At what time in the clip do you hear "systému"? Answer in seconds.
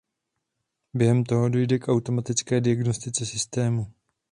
3.25-3.87